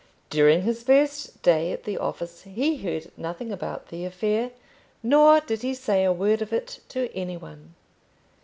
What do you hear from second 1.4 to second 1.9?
day at